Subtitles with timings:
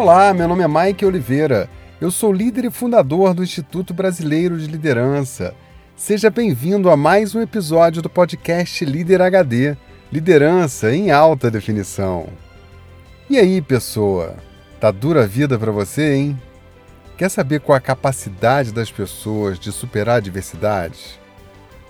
[0.00, 1.68] Olá, meu nome é Mike Oliveira.
[2.00, 5.54] Eu sou líder e fundador do Instituto Brasileiro de Liderança.
[5.94, 9.76] Seja bem-vindo a mais um episódio do podcast Líder HD
[10.10, 12.30] Liderança em Alta Definição.
[13.28, 14.36] E aí, pessoa?
[14.80, 16.40] Tá dura a vida para você, hein?
[17.18, 21.18] Quer saber qual a capacidade das pessoas de superar adversidades?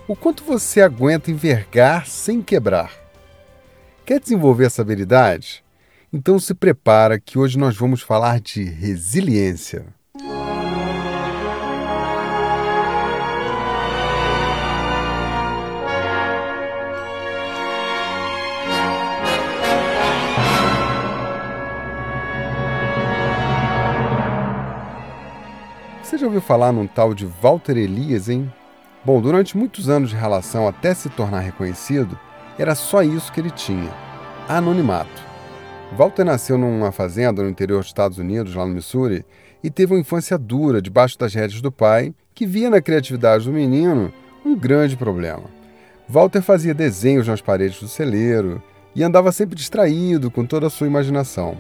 [0.09, 2.91] O quanto você aguenta envergar sem quebrar?
[4.05, 5.63] Quer desenvolver essa habilidade?
[6.13, 9.87] Então se prepara que hoje nós vamos falar de resiliência.
[26.03, 28.53] Você já ouviu falar num tal de Walter Elias, hein?
[29.05, 32.19] Bom, durante muitos anos de relação até se tornar reconhecido,
[32.59, 33.95] era só isso que ele tinha:
[34.49, 35.30] anonimato.
[35.97, 39.25] Walter nasceu numa fazenda no interior dos Estados Unidos, lá no Missouri,
[39.63, 43.53] e teve uma infância dura debaixo das rédeas do pai, que via na criatividade do
[43.53, 44.13] menino
[44.45, 45.45] um grande problema.
[46.09, 48.63] Walter fazia desenhos nas paredes do celeiro
[48.95, 51.57] e andava sempre distraído com toda a sua imaginação.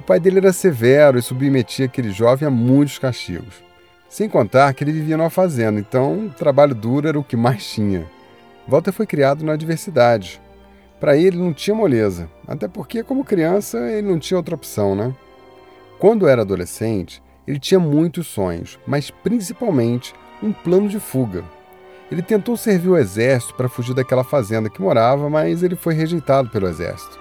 [0.00, 3.62] O pai dele era severo e submetia aquele jovem a muitos castigos.
[4.08, 7.66] Sem contar que ele vivia numa fazenda, então o trabalho duro era o que mais
[7.66, 8.06] tinha.
[8.66, 10.40] Walter foi criado na adversidade.
[11.00, 15.14] Para ele não tinha moleza, até porque, como criança, ele não tinha outra opção, né?
[15.96, 21.44] Quando era adolescente, ele tinha muitos sonhos, mas principalmente um plano de fuga.
[22.10, 26.50] Ele tentou servir o exército para fugir daquela fazenda que morava, mas ele foi rejeitado
[26.50, 27.18] pelo exército.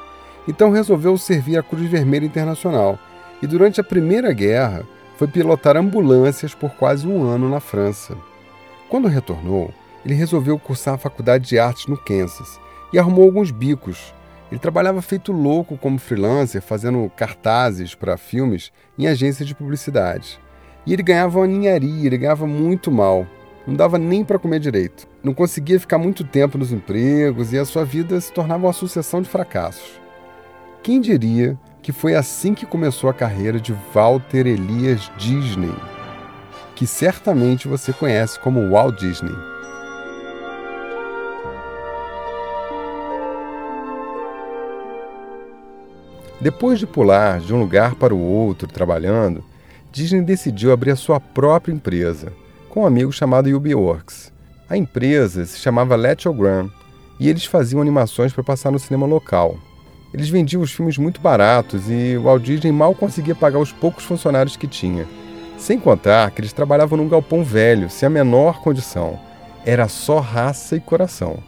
[0.47, 2.97] Então resolveu servir a Cruz Vermelha Internacional
[3.44, 8.17] e, durante a Primeira Guerra, foi pilotar ambulâncias por quase um ano na França.
[8.89, 9.72] Quando retornou,
[10.03, 12.59] ele resolveu cursar a faculdade de artes no Kansas
[12.91, 14.13] e arrumou alguns bicos.
[14.51, 20.39] Ele trabalhava feito louco como freelancer, fazendo cartazes para filmes em agências de publicidade.
[20.85, 23.28] E ele ganhava uma ninharia, ele ganhava muito mal.
[23.67, 25.06] Não dava nem para comer direito.
[25.22, 29.22] Não conseguia ficar muito tempo nos empregos e a sua vida se tornava uma sucessão
[29.22, 30.00] de fracassos.
[30.81, 35.73] Quem diria que foi assim que começou a carreira de Walter Elias Disney,
[36.75, 39.56] que certamente você conhece como Walt Disney.
[46.40, 49.44] Depois de pular de um lugar para o outro trabalhando,
[49.92, 52.31] Disney decidiu abrir a sua própria empresa,
[52.70, 54.31] com um amigo chamado Ubiworks.
[54.70, 56.70] A empresa se chamava Letchogram
[57.20, 59.58] e eles faziam animações para passar no cinema local.
[60.14, 64.04] Eles vendiam os filmes muito baratos e o Walt Disney mal conseguia pagar os poucos
[64.04, 65.08] funcionários que tinha.
[65.58, 69.19] Sem contar que eles trabalhavam num galpão velho, sem a menor condição.
[69.66, 71.40] Era só raça e coração.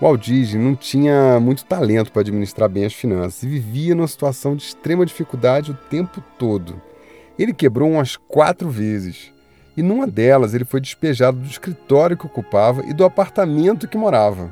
[0.00, 4.56] Walt Disney não tinha muito talento para administrar bem as finanças e vivia numa situação
[4.56, 6.80] de extrema dificuldade o tempo todo.
[7.38, 9.30] Ele quebrou umas quatro vezes
[9.76, 14.50] e numa delas ele foi despejado do escritório que ocupava e do apartamento que morava.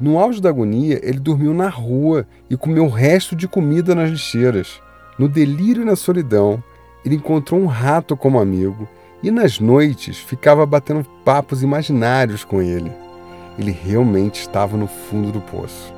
[0.00, 4.08] No auge da agonia, ele dormiu na rua e comeu o resto de comida nas
[4.08, 4.80] lixeiras.
[5.18, 6.62] No delírio e na solidão,
[7.04, 8.88] ele encontrou um rato como amigo
[9.20, 12.99] e nas noites ficava batendo papos imaginários com ele
[13.60, 15.92] ele realmente estava no fundo do poço.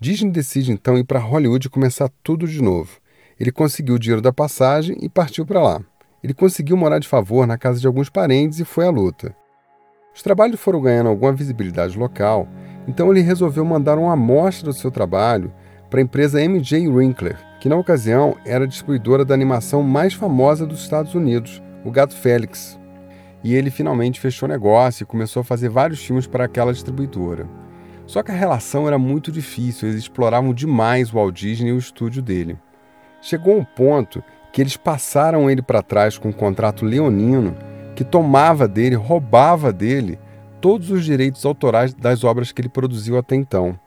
[0.00, 2.98] Disney decide então ir para Hollywood e começar tudo de novo.
[3.38, 5.80] Ele conseguiu o dinheiro da passagem e partiu para lá.
[6.22, 9.34] Ele conseguiu morar de favor na casa de alguns parentes e foi à luta.
[10.14, 12.48] Os trabalhos foram ganhando alguma visibilidade local,
[12.86, 15.52] então ele resolveu mandar uma amostra do seu trabalho
[15.90, 20.82] para a empresa MJ Winkler, que na ocasião era distribuidora da animação mais famosa dos
[20.82, 22.78] Estados Unidos, o Gato Félix.
[23.42, 27.48] E ele finalmente fechou negócio e começou a fazer vários filmes para aquela distribuidora.
[28.06, 31.78] Só que a relação era muito difícil, eles exploravam demais o Walt Disney e o
[31.78, 32.58] estúdio dele.
[33.22, 34.22] Chegou um ponto
[34.52, 37.56] que eles passaram ele para trás com um contrato leonino
[37.96, 40.18] que tomava dele, roubava dele
[40.60, 43.80] todos os direitos autorais das obras que ele produziu até então.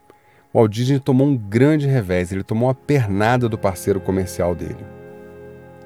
[0.53, 4.85] Walt Disney tomou um grande revés, ele tomou a pernada do parceiro comercial dele.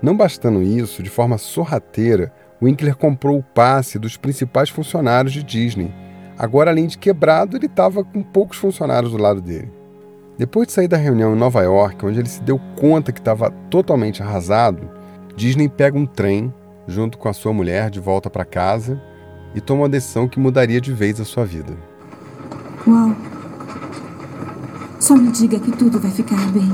[0.01, 5.93] Não bastando isso, de forma sorrateira, Winkler comprou o passe dos principais funcionários de Disney.
[6.37, 9.71] Agora, além de quebrado, ele estava com poucos funcionários do lado dele.
[10.37, 13.51] Depois de sair da reunião em Nova York, onde ele se deu conta que estava
[13.69, 14.89] totalmente arrasado,
[15.35, 16.53] Disney pega um trem,
[16.87, 19.01] junto com a sua mulher, de volta para casa
[19.53, 21.73] e toma uma decisão que mudaria de vez a sua vida.
[22.87, 23.30] Uau!
[25.01, 26.71] Só me diga que tudo vai ficar bem.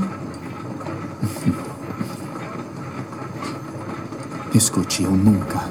[4.54, 5.64] Escute, eu nunca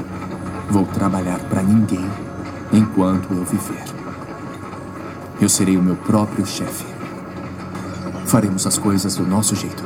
[0.68, 2.10] vou trabalhar para ninguém
[2.74, 3.84] enquanto eu viver.
[5.40, 6.84] Eu serei o meu próprio chefe.
[8.26, 9.84] Faremos as coisas do nosso jeito.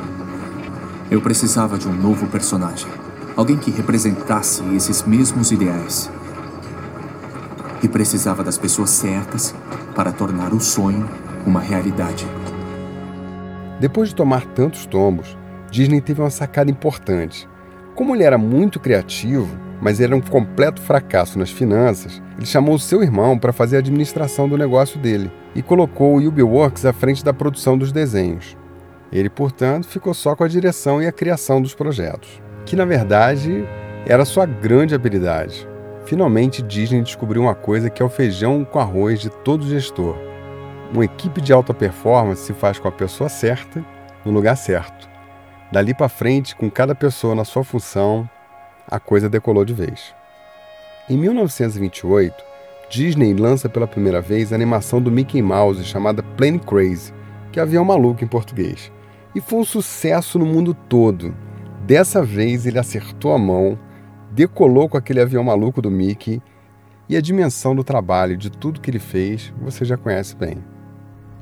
[1.10, 2.88] Eu precisava de um novo personagem.
[3.36, 6.10] Alguém que representasse esses mesmos ideais.
[7.82, 9.54] E precisava das pessoas certas
[9.94, 11.06] para tornar o sonho
[11.44, 12.26] uma realidade.
[13.82, 15.36] Depois de tomar tantos tombos,
[15.68, 17.48] Disney teve uma sacada importante.
[17.96, 23.02] Como ele era muito criativo, mas era um completo fracasso nas finanças, ele chamou seu
[23.02, 27.34] irmão para fazer a administração do negócio dele e colocou o Ubiworks à frente da
[27.34, 28.56] produção dos desenhos.
[29.12, 33.66] Ele, portanto, ficou só com a direção e a criação dos projetos, que na verdade
[34.06, 35.68] era sua grande habilidade.
[36.04, 40.16] Finalmente, Disney descobriu uma coisa que é o feijão com arroz de todo gestor.
[40.92, 43.82] Uma equipe de alta performance se faz com a pessoa certa,
[44.26, 45.08] no lugar certo.
[45.72, 48.28] Dali para frente, com cada pessoa na sua função,
[48.90, 50.14] a coisa decolou de vez.
[51.08, 52.44] Em 1928,
[52.90, 57.14] Disney lança pela primeira vez a animação do Mickey Mouse chamada Plane Crazy,
[57.50, 58.92] que é avião maluco em português,
[59.34, 61.34] e foi um sucesso no mundo todo.
[61.86, 63.78] Dessa vez ele acertou a mão,
[64.30, 66.42] decolou com aquele avião maluco do Mickey,
[67.08, 70.71] e a dimensão do trabalho, de tudo que ele fez, você já conhece bem.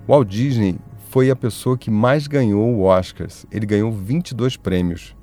[0.08, 0.78] Walt Disney
[1.10, 3.46] foi a pessoa que mais ganhou o Oscars.
[3.50, 5.14] Ele ganhou 22 prêmios.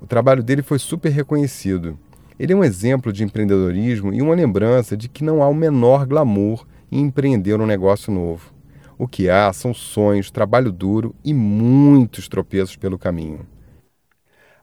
[0.00, 1.98] O trabalho dele foi super reconhecido.
[2.38, 6.04] Ele é um exemplo de empreendedorismo e uma lembrança de que não há o menor
[6.04, 8.52] glamour em empreender um negócio novo.
[8.98, 13.46] O que há são sonhos, trabalho duro e muitos tropeços pelo caminho.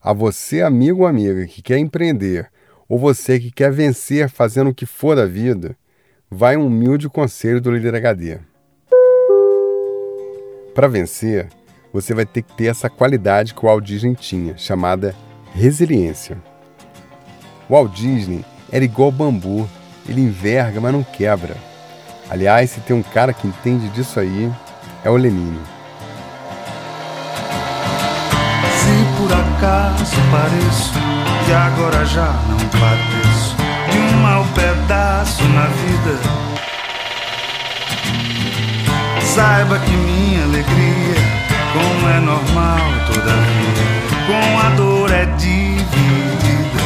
[0.01, 2.49] A você, amigo ou amiga, que quer empreender,
[2.87, 5.77] ou você que quer vencer fazendo o que for da vida,
[6.29, 8.50] vai um humilde conselho do Líder HD.
[10.73, 11.49] Para vencer,
[11.91, 15.13] você vai ter que ter essa qualidade que o Walt Disney tinha, chamada
[15.53, 16.37] resiliência.
[17.67, 19.69] O Walt Disney era igual bambu,
[20.07, 21.57] ele enverga, mas não quebra.
[22.29, 24.49] Aliás, se tem um cara que entende disso aí,
[25.03, 25.59] é o Lenine.
[28.77, 30.93] Se por acaso pareço
[31.45, 33.57] que agora já não padeço
[33.91, 36.41] de um mau pedaço na vida
[39.33, 40.30] Saiba que minha
[40.61, 41.15] alegria,
[41.73, 42.77] como é normal
[43.07, 43.87] todavia,
[44.27, 46.81] com a dor é dividida.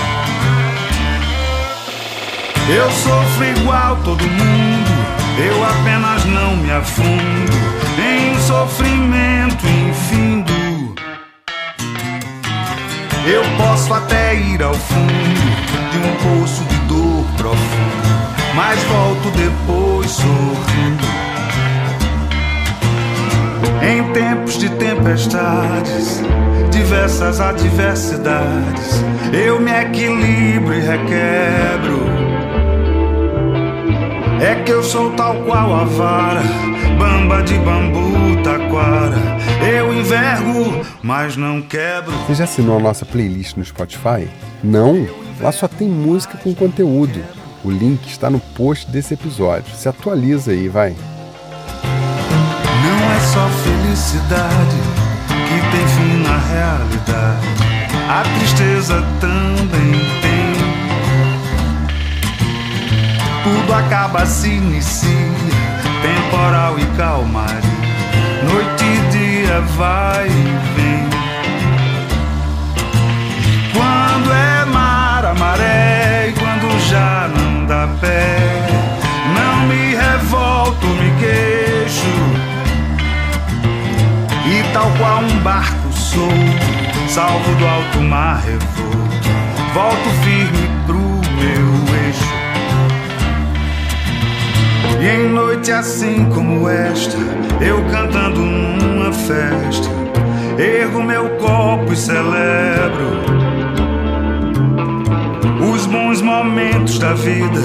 [2.69, 4.91] Eu sofro igual todo mundo,
[5.37, 7.53] eu apenas não me afundo
[7.99, 10.55] em um sofrimento infindo.
[13.27, 15.11] Eu posso até ir ao fundo
[15.91, 21.24] de um poço de dor profundo, mas volto depois sorrindo.
[23.87, 26.19] Em tempos de tempestades,
[26.71, 31.99] diversas adversidades, eu me equilibro e requebro.
[34.41, 36.41] É que eu sou tal qual a vara,
[36.97, 39.21] bamba de bambu, taquara.
[39.71, 42.11] Eu envergo, mas não quebro.
[42.25, 44.27] Você já assinou a nossa playlist no Spotify?
[44.63, 45.07] Não?
[45.39, 47.23] Lá só tem música com conteúdo.
[47.63, 49.75] O link está no post desse episódio.
[49.75, 50.95] Se atualiza aí, vai
[54.15, 54.77] felicidade
[55.27, 57.47] que tem fim na realidade.
[58.09, 59.91] A tristeza também
[60.21, 60.55] tem.
[63.43, 65.11] Tudo acaba, se inicia,
[66.01, 67.61] temporal e calmaria.
[68.43, 71.04] Noite e dia vai e vem.
[85.45, 86.33] Barco solto,
[87.07, 89.29] salvo do alto mar revolto,
[89.75, 91.67] volto firme pro meu
[92.03, 92.33] eixo.
[94.99, 97.15] E em noite assim como esta,
[97.61, 99.87] eu cantando numa festa,
[100.57, 103.23] ergo meu copo e celebro
[105.71, 107.61] os bons momentos da vida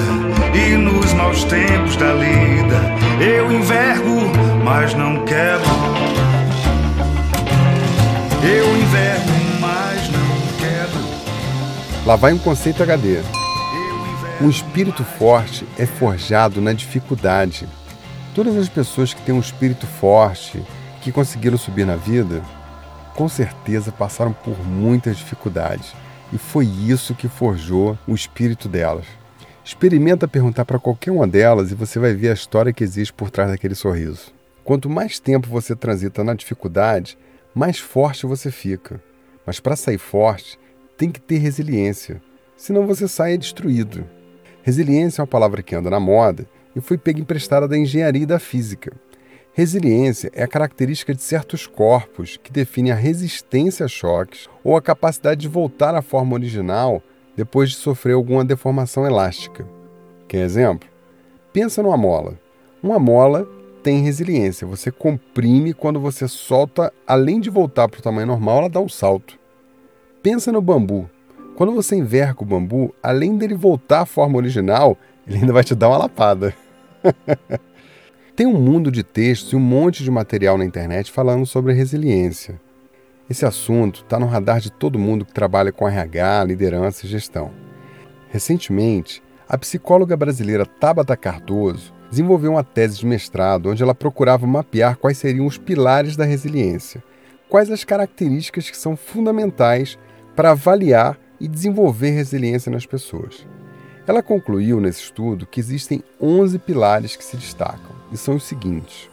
[0.53, 3.01] e nos maus tempos da lida.
[3.19, 4.31] Eu envergo,
[4.63, 6.30] mas não quebro.
[8.42, 12.06] Eu inverno, mas não quebro.
[12.06, 13.18] Lá vai um conceito HD.
[14.40, 17.68] Um espírito forte é forjado na dificuldade.
[18.35, 20.64] Todas as pessoas que têm um espírito forte,
[21.02, 22.42] que conseguiram subir na vida,
[23.14, 25.92] com certeza passaram por muitas dificuldades.
[26.32, 29.04] E foi isso que forjou o espírito delas.
[29.62, 33.30] Experimenta perguntar para qualquer uma delas e você vai ver a história que existe por
[33.30, 34.32] trás daquele sorriso.
[34.64, 37.18] Quanto mais tempo você transita na dificuldade,
[37.54, 39.02] mais forte você fica.
[39.47, 40.59] Mas para sair forte,
[40.97, 42.21] tem que ter resiliência,
[42.57, 44.04] senão você sai destruído.
[44.62, 48.26] Resiliência é uma palavra que anda na moda e foi pega emprestada da engenharia e
[48.26, 48.92] da física.
[49.52, 54.83] Resiliência é a característica de certos corpos que define a resistência a choques ou a
[54.83, 57.02] capacidade de voltar à forma original
[57.37, 59.66] depois de sofrer alguma deformação elástica.
[60.28, 60.88] Quer exemplo?
[61.52, 62.38] Pensa numa mola.
[62.83, 63.49] Uma mola
[63.83, 64.67] tem resiliência.
[64.67, 68.89] Você comprime quando você solta, além de voltar para o tamanho normal, ela dá um
[68.89, 69.39] salto.
[70.23, 71.09] Pensa no bambu.
[71.57, 74.97] Quando você enverga o bambu, além dele voltar à forma original,
[75.27, 76.55] ele ainda vai te dar uma lapada.
[78.37, 82.61] Tem um mundo de textos e um monte de material na internet falando sobre resiliência.
[83.29, 87.51] Esse assunto está no radar de todo mundo que trabalha com RH, liderança e gestão.
[88.31, 94.97] Recentemente, a psicóloga brasileira Tabata Cardoso desenvolveu uma tese de mestrado onde ela procurava mapear
[94.97, 97.02] quais seriam os pilares da resiliência,
[97.49, 99.97] quais as características que são fundamentais
[100.35, 103.47] para avaliar e desenvolver resiliência nas pessoas.
[104.07, 109.09] Ela concluiu nesse estudo que existem 11 pilares que se destacam, e são os seguintes: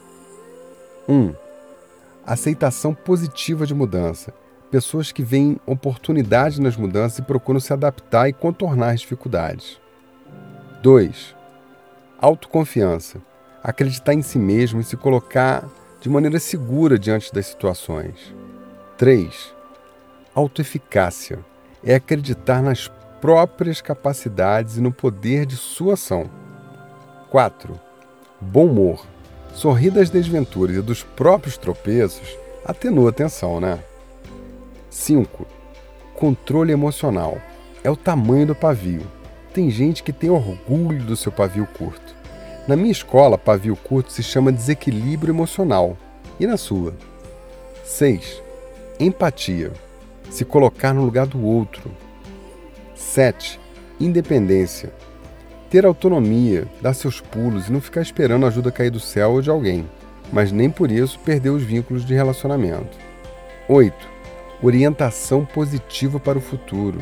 [1.08, 1.13] 1.
[1.13, 1.36] Um,
[2.25, 4.34] aceitação positiva de mudança.
[4.72, 9.80] Pessoas que veem oportunidade nas mudanças e procuram se adaptar e contornar as dificuldades.
[10.84, 11.37] 2.
[12.20, 13.22] Autoconfiança.
[13.64, 15.70] Acreditar em si mesmo e se colocar
[16.02, 18.34] de maneira segura diante das situações.
[18.98, 19.54] 3.
[20.34, 21.40] Autoeficácia.
[21.84, 26.28] É acreditar nas próprias capacidades e no poder de sua ação.
[27.30, 27.80] 4.
[28.42, 29.06] Bom humor.
[29.54, 33.80] Sorrir das desventuras e dos próprios tropeços atenua a tensão, né?
[34.90, 35.46] 5.
[36.16, 37.40] Controle emocional.
[37.84, 39.06] É o tamanho do pavio.
[39.58, 42.16] Tem gente que tem orgulho do seu pavio curto.
[42.68, 45.98] Na minha escola, pavio curto se chama desequilíbrio emocional.
[46.40, 46.94] E na sua?
[47.84, 48.40] 6.
[49.00, 49.72] Empatia.
[50.30, 51.90] Se colocar no lugar do outro,
[52.94, 53.60] 7.
[54.00, 54.94] Independência.
[55.72, 59.50] Ter autonomia, dar seus pulos e não ficar esperando ajuda cair do céu ou de
[59.50, 59.90] alguém,
[60.32, 62.96] mas nem por isso perder os vínculos de relacionamento.
[63.68, 64.08] 8.
[64.62, 67.00] Orientação positiva para o futuro.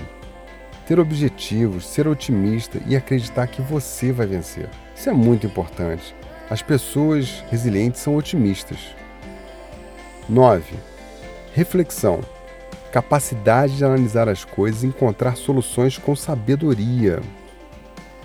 [0.88, 4.70] Ter objetivos, ser otimista e acreditar que você vai vencer.
[4.96, 6.16] Isso é muito importante.
[6.50, 8.96] As pessoas resilientes são otimistas.
[10.30, 10.76] 9.
[11.54, 12.22] Reflexão
[12.92, 17.22] capacidade de analisar as coisas e encontrar soluções com sabedoria.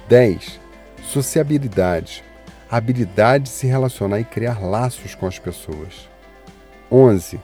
[0.08, 0.60] 10.
[1.02, 2.22] Sociabilidade
[2.70, 6.08] habilidade de se relacionar e criar laços com as pessoas.
[6.90, 7.40] 11.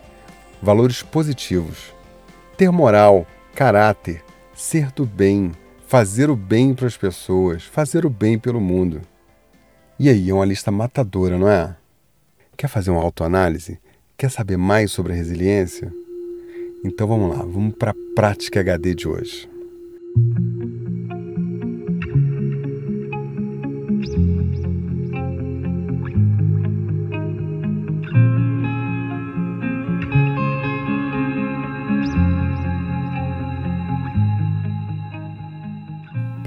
[0.62, 1.92] Valores positivos.
[2.56, 4.22] Ter moral, caráter,
[4.56, 5.52] ser do bem,
[5.86, 9.02] fazer o bem para as pessoas, fazer o bem pelo mundo.
[9.98, 11.76] E aí, é uma lista matadora, não é?
[12.56, 13.78] Quer fazer uma autoanálise?
[14.16, 15.92] Quer saber mais sobre a resiliência?
[16.82, 19.48] Então vamos lá, vamos para a prática HD de hoje.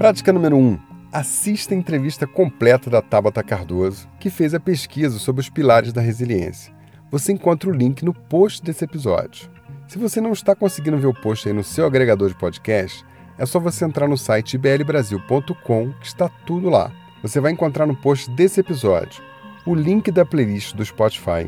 [0.00, 0.58] Prática número 1.
[0.58, 0.78] Um,
[1.12, 6.00] assista a entrevista completa da Tabata Cardoso, que fez a pesquisa sobre os pilares da
[6.00, 6.72] resiliência.
[7.10, 9.50] Você encontra o link no post desse episódio.
[9.86, 13.04] Se você não está conseguindo ver o post aí no seu agregador de podcast,
[13.36, 16.90] é só você entrar no site iblbrasil.com que está tudo lá.
[17.20, 19.22] Você vai encontrar no post desse episódio
[19.66, 21.46] o link da playlist do Spotify,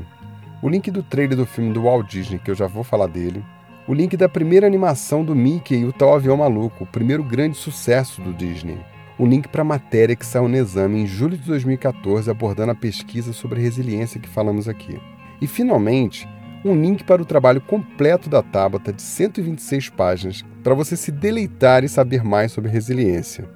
[0.61, 3.43] o link do trailer do filme do Walt Disney, que eu já vou falar dele,
[3.87, 7.57] o link da primeira animação do Mickey e o tal avião maluco, o primeiro grande
[7.57, 8.79] sucesso do Disney,
[9.19, 12.77] o link para a matéria que saiu no exame em julho de 2014 abordando a
[12.77, 15.01] pesquisa sobre resiliência que falamos aqui.
[15.41, 16.29] E finalmente,
[16.65, 21.83] um link para o trabalho completo da Tabata de 126 páginas para você se deleitar
[21.83, 23.49] e saber mais sobre resiliência.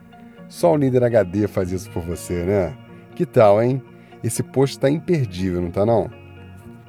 [0.49, 2.77] Só o líder HD faz isso por você, né?
[3.15, 3.81] Que tal, hein?
[4.25, 6.11] Esse post está imperdível, não tá não?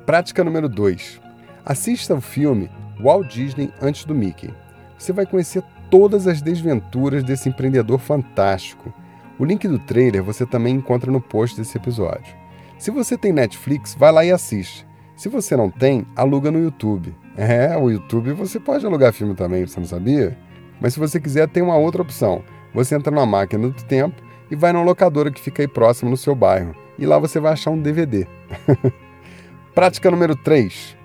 [0.08, 1.22] Prática número 2.
[1.63, 4.54] Assista o filme Walt Disney antes do Mickey.
[4.98, 8.94] Você vai conhecer todas as desventuras desse empreendedor fantástico.
[9.39, 12.36] O link do trailer você também encontra no post desse episódio.
[12.77, 14.86] Se você tem Netflix, vai lá e assiste.
[15.16, 17.16] Se você não tem, aluga no YouTube.
[17.36, 20.38] É, o YouTube você pode alugar filme também, você não sabia?
[20.80, 22.44] Mas se você quiser, tem uma outra opção.
[22.74, 26.18] Você entra na máquina do tempo e vai na locadora que fica aí próximo no
[26.18, 26.75] seu bairro.
[26.98, 28.27] E lá você vai achar um DVD.
[29.74, 30.97] Prática número 3.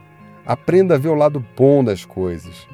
[0.44, 2.66] Aprenda a ver o lado bom das coisas.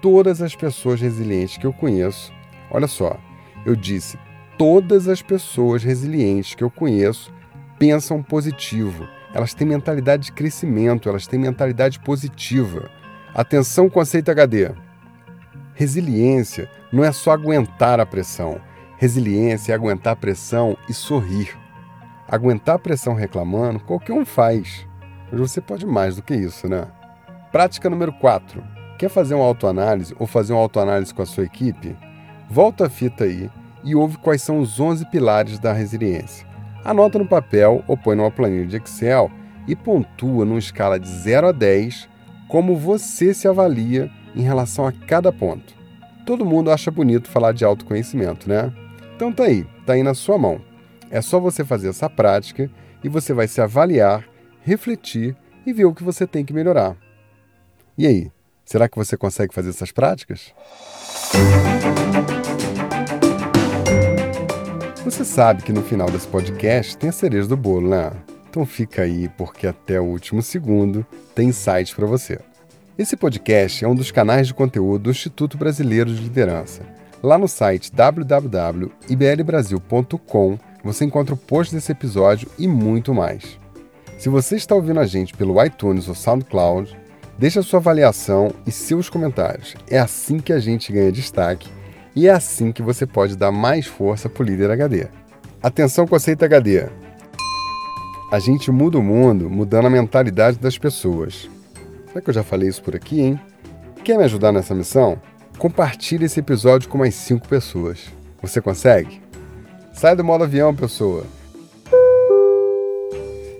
[0.00, 2.32] Todas as pessoas resilientes que eu conheço,
[2.70, 3.18] olha só,
[3.64, 4.18] eu disse,
[4.56, 7.32] todas as pessoas resilientes que eu conheço
[7.78, 9.06] pensam positivo
[9.36, 12.90] elas têm mentalidade de crescimento, elas têm mentalidade positiva.
[13.34, 14.70] Atenção, conceito HD.
[15.74, 18.58] Resiliência não é só aguentar a pressão.
[18.96, 21.54] Resiliência é aguentar a pressão e sorrir.
[22.26, 24.86] Aguentar a pressão reclamando, qualquer um faz.
[25.30, 26.86] Mas você pode mais do que isso, né?
[27.56, 28.62] Prática número 4.
[28.98, 31.96] Quer fazer uma autoanálise ou fazer uma autoanálise com a sua equipe?
[32.50, 33.50] Volta a fita aí
[33.82, 36.46] e ouve quais são os 11 pilares da resiliência.
[36.84, 39.30] Anota no papel ou põe numa planilha de Excel
[39.66, 42.06] e pontua numa escala de 0 a 10
[42.46, 45.74] como você se avalia em relação a cada ponto.
[46.26, 48.70] Todo mundo acha bonito falar de autoconhecimento, né?
[49.14, 50.60] Então tá aí, tá aí na sua mão.
[51.10, 52.70] É só você fazer essa prática
[53.02, 54.28] e você vai se avaliar,
[54.60, 55.34] refletir
[55.64, 57.05] e ver o que você tem que melhorar.
[57.98, 58.30] E aí,
[58.62, 60.52] será que você consegue fazer essas práticas?
[65.02, 68.12] Você sabe que no final desse podcast tem a cereja do bolo, né?
[68.50, 72.38] Então fica aí, porque até o último segundo tem insights para você.
[72.98, 76.82] Esse podcast é um dos canais de conteúdo do Instituto Brasileiro de Liderança.
[77.22, 83.58] Lá no site www.iblbrasil.com você encontra o post desse episódio e muito mais.
[84.18, 87.05] Se você está ouvindo a gente pelo iTunes ou SoundCloud,
[87.38, 89.74] deixe a sua avaliação e seus comentários.
[89.88, 91.68] É assim que a gente ganha destaque
[92.14, 95.06] e é assim que você pode dar mais força para o líder HD.
[95.62, 96.86] Atenção conceito HD.
[98.30, 101.48] A gente muda o mundo mudando a mentalidade das pessoas.
[102.08, 103.40] Será que eu já falei isso por aqui, hein?
[104.02, 105.20] Quer me ajudar nessa missão?
[105.58, 108.06] Compartilhe esse episódio com mais 5 pessoas.
[108.42, 109.20] Você consegue?
[109.92, 111.24] Sai do modo avião, pessoa.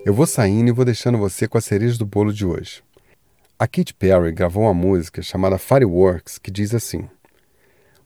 [0.04, 2.82] Eu vou saindo e vou deixando você com a cereja do bolo de hoje.
[3.58, 7.08] A Katy Perry gravou uma música chamada Fireworks que diz assim: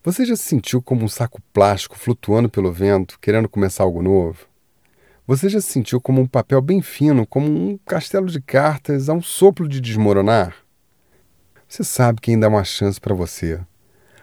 [0.04, 4.47] Você já se sentiu como um saco plástico flutuando pelo vento, querendo começar algo novo?
[5.26, 9.12] Você já se sentiu como um papel bem fino, como um castelo de cartas a
[9.12, 10.54] um sopro de desmoronar?
[11.66, 13.61] Você sabe quem dá uma chance para você.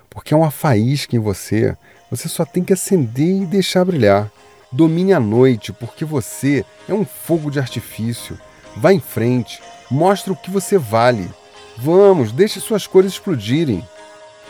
[0.10, 1.76] Porque é uma faísca em você,
[2.10, 4.32] você só tem que acender e deixar brilhar.
[4.72, 8.40] Domine a noite, porque você é um fogo de artifício.
[8.78, 11.30] Vá em frente, mostre o que você vale.
[11.78, 13.88] Vamos, deixe suas cores explodirem.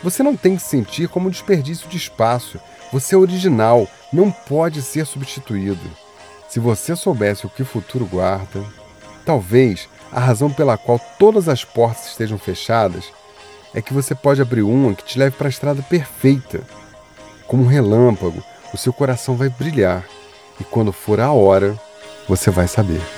[0.02, 2.58] Você não tem que sentir como um desperdício de espaço.
[2.92, 5.90] Você é original, não pode ser substituído.
[6.48, 8.64] Se você soubesse o que o futuro guarda,
[9.24, 13.04] talvez a razão pela qual todas as portas estejam fechadas
[13.74, 16.62] é que você pode abrir uma que te leve para a estrada perfeita.
[17.46, 20.04] Como um relâmpago, o seu coração vai brilhar
[20.60, 21.78] e quando for a hora,
[22.26, 23.17] você vai saber.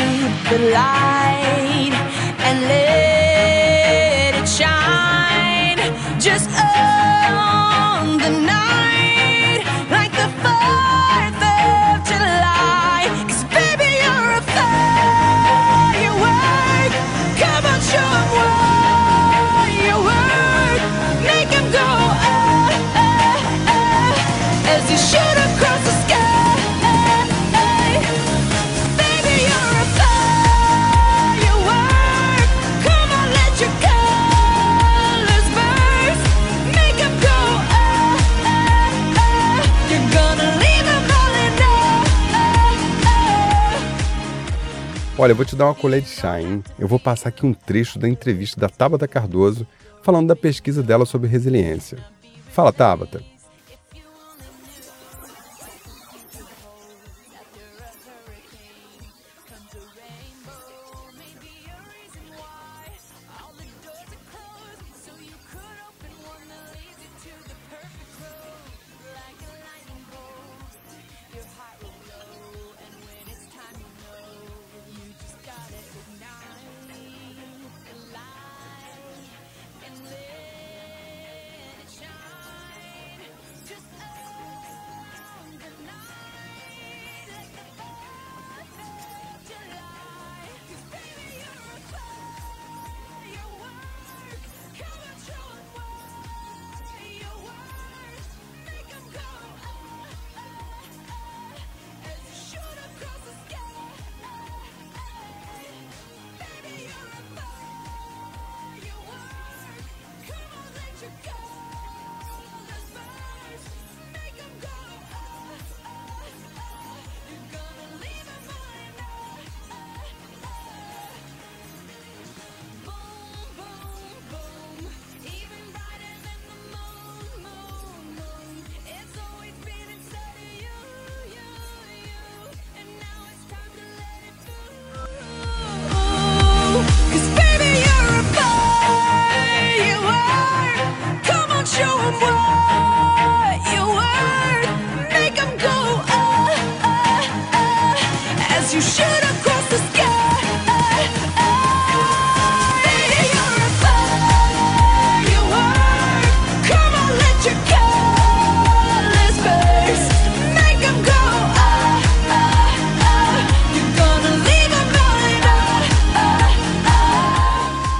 [0.51, 1.93] the light
[2.43, 3.00] and let
[45.17, 46.63] Olha, eu vou te dar uma colher de chá, hein?
[46.79, 49.67] Eu vou passar aqui um trecho da entrevista da Tabata Cardoso
[50.01, 51.97] falando da pesquisa dela sobre resiliência.
[52.49, 53.21] Fala, Tabata.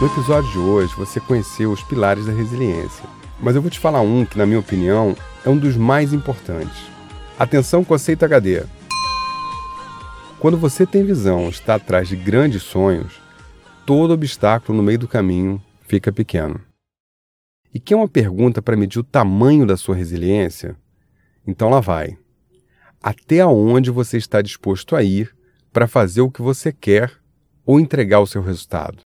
[0.02, 3.08] No episódio de hoje, você conheceu os pilares da resiliência,
[3.40, 6.76] mas eu vou te falar um que, na minha opinião, é um dos mais importantes.
[7.38, 8.64] Atenção, conceito HD.
[10.40, 13.22] Quando você tem visão, está atrás de grandes sonhos,
[13.86, 16.60] todo obstáculo no meio do caminho fica pequeno.
[17.72, 20.76] E quer uma pergunta para medir o tamanho da sua resiliência?
[21.46, 22.18] Então lá vai.
[23.04, 25.32] Até onde você está disposto a ir
[25.72, 27.12] para fazer o que você quer
[27.64, 29.04] ou entregar o seu resultado?